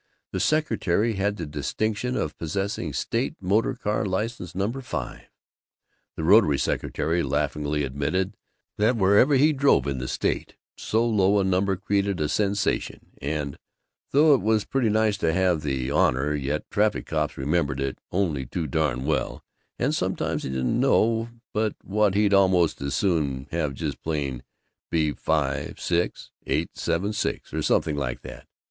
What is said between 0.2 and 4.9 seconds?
The secretary had the distinction of possessing State Motor Car License Number